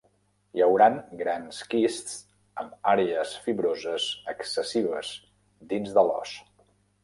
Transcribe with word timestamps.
Hi 0.55 0.61
hauran 0.67 0.95
grans 1.19 1.59
quists 1.73 2.15
amb 2.63 2.89
àrees 2.93 3.35
fibroses 3.45 4.09
excessives 4.37 5.15
dins 5.75 5.97
de 6.01 6.09
l'os. 6.13 6.37